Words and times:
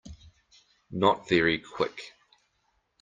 Not 0.89 1.29
very 1.29 1.59
Quick. 1.59 2.13